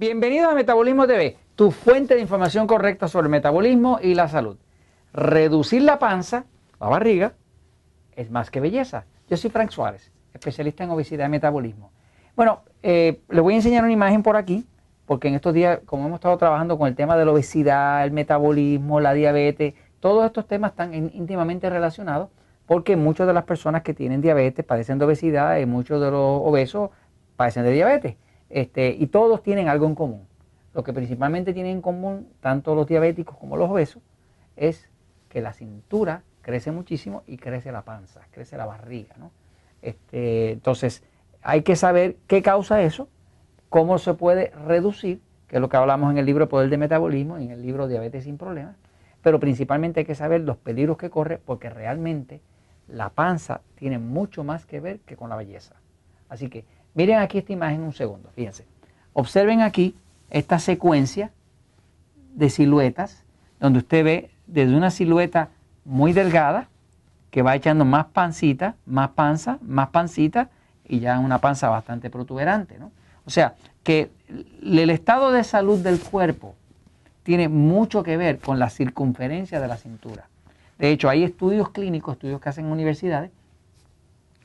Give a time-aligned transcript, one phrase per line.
[0.00, 4.56] Bienvenido a Metabolismo TV, tu fuente de información correcta sobre el metabolismo y la salud.
[5.12, 6.46] Reducir la panza,
[6.80, 7.34] la barriga,
[8.16, 9.04] es más que belleza.
[9.28, 11.92] Yo soy Frank Suárez, especialista en obesidad y metabolismo.
[12.34, 14.66] Bueno, eh, les voy a enseñar una imagen por aquí,
[15.04, 18.12] porque en estos días, como hemos estado trabajando con el tema de la obesidad, el
[18.12, 22.30] metabolismo, la diabetes, todos estos temas están íntimamente relacionados,
[22.64, 26.40] porque muchas de las personas que tienen diabetes padecen de obesidad y muchos de los
[26.42, 26.88] obesos
[27.36, 28.16] padecen de diabetes.
[28.50, 30.26] Este, y todos tienen algo en común.
[30.74, 34.02] Lo que principalmente tienen en común, tanto los diabéticos como los obesos,
[34.56, 34.88] es
[35.28, 39.14] que la cintura crece muchísimo y crece la panza, crece la barriga.
[39.82, 41.02] Este, entonces,
[41.42, 43.08] hay que saber qué causa eso,
[43.68, 47.36] cómo se puede reducir, que es lo que hablamos en el libro Poder de Metabolismo
[47.36, 48.76] en el libro Diabetes sin Problemas,
[49.22, 52.40] pero principalmente hay que saber los peligros que corre porque realmente
[52.88, 55.76] la panza tiene mucho más que ver que con la belleza.
[56.28, 58.64] Así que Miren aquí esta imagen un segundo, fíjense.
[59.12, 59.94] Observen aquí
[60.30, 61.30] esta secuencia
[62.34, 63.24] de siluetas,
[63.58, 65.48] donde usted ve desde una silueta
[65.84, 66.68] muy delgada,
[67.30, 70.50] que va echando más pancita, más panza, más pancita,
[70.86, 72.78] y ya una panza bastante protuberante.
[72.78, 72.90] ¿no?
[73.24, 74.10] O sea, que
[74.62, 76.56] el estado de salud del cuerpo
[77.22, 80.28] tiene mucho que ver con la circunferencia de la cintura.
[80.78, 83.30] De hecho, hay estudios clínicos, estudios que hacen en universidades,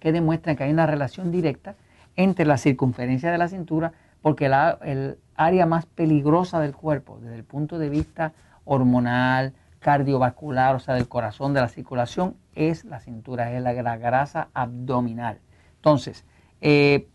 [0.00, 1.74] que demuestran que hay una relación directa
[2.16, 7.44] entre la circunferencia de la cintura, porque el área más peligrosa del cuerpo, desde el
[7.44, 8.32] punto de vista
[8.64, 14.48] hormonal, cardiovascular, o sea, del corazón, de la circulación, es la cintura, es la, grasa
[14.52, 15.38] abdominal.
[15.76, 16.24] Entonces,
[16.60, 17.06] eh,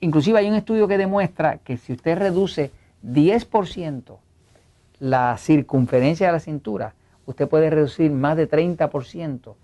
[0.00, 2.70] inclusive hay un estudio que demuestra que si usted reduce
[3.04, 4.16] 10%
[5.00, 6.94] la circunferencia de la cintura,
[7.26, 9.54] usted puede reducir más de 30%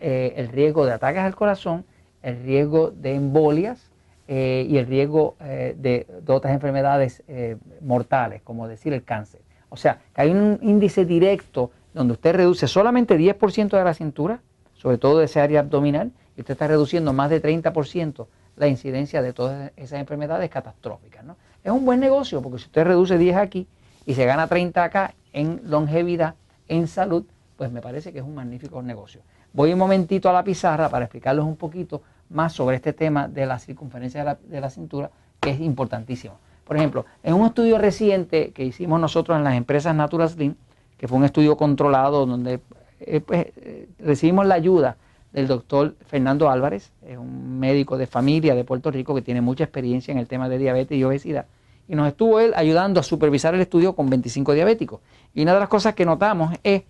[0.00, 1.84] eh, el riesgo de ataques al corazón,
[2.22, 3.91] el riesgo de embolias,
[4.28, 9.40] eh, y el riesgo eh, de, otras enfermedades eh, mortales, como decir el cáncer.
[9.68, 14.40] O sea, que hay un índice directo donde usted reduce solamente 10% de la cintura,
[14.74, 19.22] sobre todo de esa área abdominal, y usted está reduciendo más de 30% la incidencia
[19.22, 21.24] de todas esas enfermedades catastróficas.
[21.24, 21.36] ¿no?
[21.64, 23.66] Es un buen negocio porque si usted reduce 10 aquí
[24.06, 26.34] y se gana 30 acá en longevidad,
[26.68, 27.24] en salud,
[27.56, 29.22] pues me parece que es un magnífico negocio.
[29.52, 33.44] Voy un momentito a la pizarra para explicarles un poquito más sobre este tema de
[33.44, 36.38] la circunferencia de la, cintura, que es importantísimo.
[36.64, 40.54] Por ejemplo, en un estudio reciente que hicimos nosotros en las empresas Natural Slim,
[40.96, 42.60] que fue un estudio controlado donde
[43.00, 44.96] eh, pues, eh, recibimos la ayuda
[45.32, 49.64] del doctor Fernando Álvarez, es un médico de familia de Puerto Rico que tiene mucha
[49.64, 51.46] experiencia en el tema de diabetes y obesidad.
[51.88, 55.00] Y nos estuvo él ayudando a supervisar el estudio con 25 diabéticos.
[55.34, 56.84] Y una de las cosas que notamos es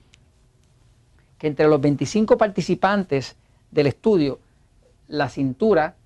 [1.42, 3.34] que entre los 25 participantes
[3.72, 4.38] del estudio,
[5.08, 5.96] la cintura,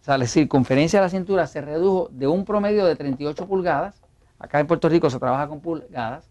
[0.00, 4.00] o sea, la circunferencia de la cintura se redujo de un promedio de 38 pulgadas,
[4.38, 6.30] acá en Puerto Rico se trabaja con pulgadas,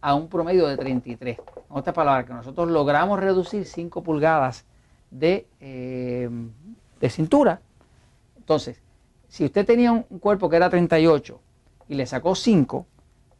[0.00, 1.38] a un promedio de 33.
[1.38, 4.64] En otras palabras, que nosotros logramos reducir 5 pulgadas
[5.12, 6.28] de, eh,
[7.00, 7.60] de cintura.
[8.36, 8.82] Entonces,
[9.28, 11.40] si usted tenía un cuerpo que era 38
[11.88, 12.84] y le sacó 5,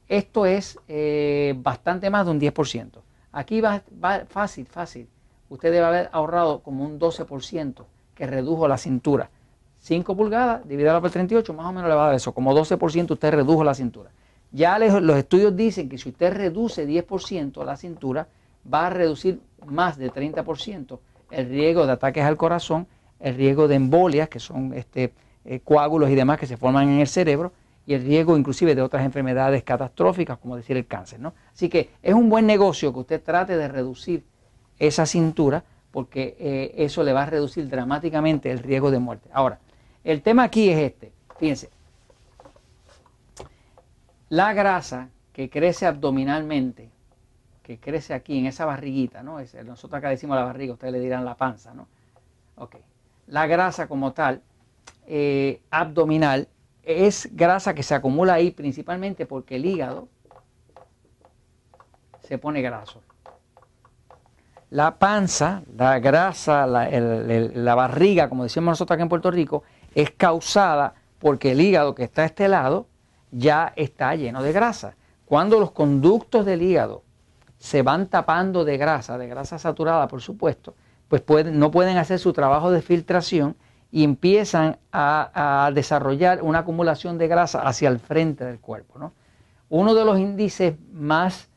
[0.09, 3.03] esto es eh, bastante más de un 10%.
[3.33, 3.83] Aquí va,
[4.29, 5.09] fácil, fácil
[5.49, 7.85] usted debe haber ahorrado como un 12%
[8.15, 9.31] que redujo la cintura.
[9.81, 13.11] 5 pulgadas dividido por 38, más o menos le va a dar eso, como 12%
[13.11, 14.11] usted redujo la cintura.
[14.53, 18.29] Ya los estudios dicen que si usted reduce 10% la cintura,
[18.73, 20.99] va a reducir más de 30%
[21.31, 22.87] el riesgo de ataques al corazón,
[23.19, 25.13] el riesgo de embolias, que son este,
[25.45, 27.53] eh, coágulos y demás que se forman en el cerebro,
[27.87, 31.21] y el riesgo inclusive de otras enfermedades catastróficas, como decir el cáncer.
[31.21, 31.35] ¿no?
[31.53, 34.25] Así que es un buen negocio que usted trate de reducir
[34.79, 39.29] esa cintura porque eh, eso le va a reducir dramáticamente el riesgo de muerte.
[39.33, 39.59] Ahora,
[40.05, 41.71] el tema aquí es este, fíjense,
[44.31, 46.91] la grasa que crece abdominalmente,
[47.63, 49.39] que crece aquí en esa barriguita, ¿no?
[49.65, 51.87] nosotros acá decimos la barriga, ustedes le dirán la panza, ¿no?
[52.57, 52.77] Ok.
[53.29, 54.43] La grasa como tal,
[55.07, 56.49] eh, abdominal,
[56.83, 60.09] es grasa que se acumula ahí principalmente porque el hígado
[62.21, 63.03] se pone graso
[64.73, 69.65] la panza, la grasa, la, barriga, como decimos nosotros aquí en Puerto Rico,
[69.95, 72.87] es causada porque el hígado que está a este lado
[73.31, 74.97] ya está lleno de grasa.
[75.27, 77.03] Cuando los conductos del hígado
[77.59, 80.75] se van tapando de grasa, de grasa saturada por supuesto,
[81.09, 83.57] pues no pueden hacer su trabajo de filtración
[83.93, 89.13] y empiezan a, desarrollar una acumulación de grasa hacia el frente del cuerpo.
[89.69, 91.49] Uno de los índices más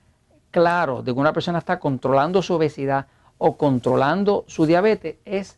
[0.52, 5.58] claro de que una persona está controlando su obesidad o controlando su diabetes es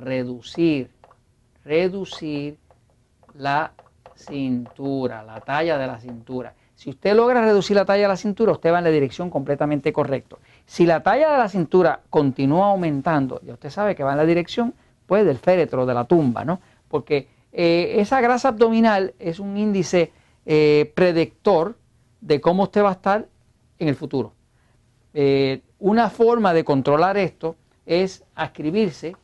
[0.00, 0.90] reducir,
[1.64, 2.58] reducir
[3.34, 3.72] la
[4.16, 6.54] cintura, la talla de la cintura.
[6.74, 9.92] Si usted logra reducir la talla de la cintura, usted va en la dirección completamente
[9.92, 10.36] correcta.
[10.66, 14.26] Si la talla de la cintura continúa aumentando, ya usted sabe que va en la
[14.26, 14.74] dirección
[15.08, 16.60] pues del féretro, de la tumba, ¿no?
[16.86, 20.12] Porque eh, esa grasa abdominal es un índice
[20.44, 21.76] eh, predictor
[22.20, 23.26] de cómo usted va a estar
[23.78, 24.34] en el futuro.
[25.14, 27.56] Eh, una forma de controlar esto
[27.86, 29.16] es ascribirse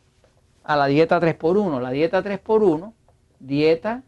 [0.65, 1.81] a la dieta 3x1.
[1.81, 2.95] La dieta 3x1,
[3.39, 4.03] dieta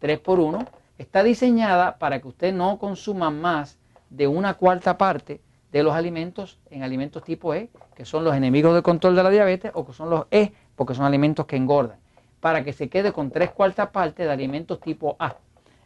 [0.00, 0.66] 3x1,
[0.96, 3.78] está diseñada para que usted no consuma más
[4.08, 5.42] de una cuarta parte
[5.72, 9.30] de los alimentos en alimentos tipo E, que son los enemigos del control de la
[9.30, 11.98] diabetes, o que son los E, porque son alimentos que engordan,
[12.40, 15.36] para que se quede con tres cuartas partes de alimentos tipo A.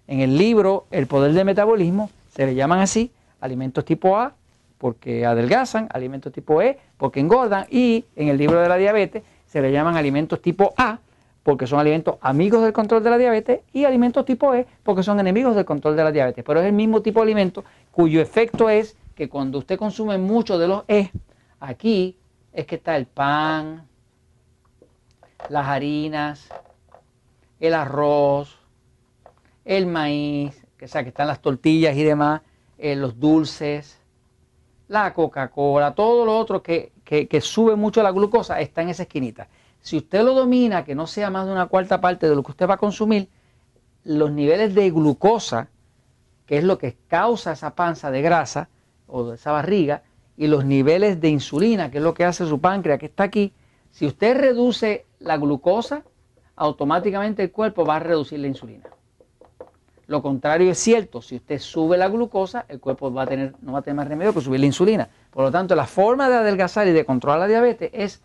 [0.07, 4.35] En el libro El Poder del Metabolismo se le llaman así alimentos tipo A
[4.79, 9.63] porque adelgazan, alimentos tipo E porque engordan y en el libro de la diabetes se
[9.63, 10.99] le llaman alimentos tipo A
[11.43, 15.21] porque son alimentos amigos del control de la diabetes y alimentos tipo E porque son
[15.21, 16.45] enemigos del control de la diabetes.
[16.45, 20.59] Pero es el mismo tipo de alimento cuyo efecto es que cuando usted consume mucho
[20.59, 21.11] de los E,
[21.61, 22.17] aquí
[22.53, 23.87] es que está el pan,
[25.49, 26.49] las harinas,
[27.61, 28.59] el arroz,
[29.65, 32.43] el maíz, que, sea, que están las tortillas y demás,
[32.79, 33.99] eh, los dulces,
[34.89, 39.49] la Coca-Cola, todo lo otro que, que sube mucho la glucosa está en esa esquinita.
[39.81, 42.53] Si usted lo domina, que no sea más de una cuarta parte de lo que
[42.53, 43.29] usted va a consumir,
[44.05, 45.69] los niveles de glucosa,
[46.47, 48.69] que es lo que causa esa panza de grasa
[49.13, 50.03] o de esa barriga,
[50.37, 53.53] y los niveles de insulina, que es lo que hace su páncreas, que está aquí,
[53.91, 56.03] si usted reduce la glucosa,
[56.57, 58.85] automáticamente el cuerpo va a reducir la insulina.
[60.07, 63.73] Lo contrario es cierto, si usted sube la glucosa, el cuerpo va a tener, no
[63.73, 65.09] va a tener más remedio que subir la insulina.
[65.31, 68.23] Por lo tanto, la forma de adelgazar y de controlar la diabetes es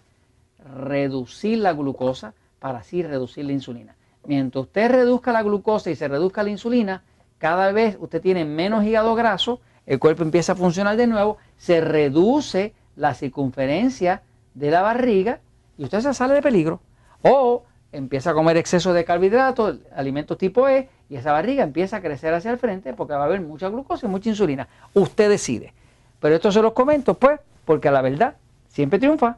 [0.74, 3.96] reducir la glucosa para así reducir la insulina.
[4.26, 7.04] Mientras usted reduzca la glucosa y se reduzca la insulina,
[7.38, 11.82] cada vez usted tiene menos hígado graso, el cuerpo empieza a funcionar de nuevo, se
[11.82, 14.22] reduce la circunferencia
[14.54, 15.40] de la barriga
[15.78, 16.82] y usted se sale de peligro.
[17.24, 17.64] O
[17.94, 22.34] empieza a comer exceso de carbohidratos, alimentos tipo E, y esa barriga empieza a crecer
[22.34, 24.68] hacia el frente porque va a haber mucha glucosa y mucha insulina.
[24.94, 25.74] Usted decide.
[26.20, 28.36] Pero esto se los comento, pues, porque la verdad
[28.68, 29.38] siempre triunfa.